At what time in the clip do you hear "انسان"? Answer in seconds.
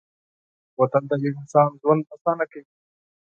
1.41-1.69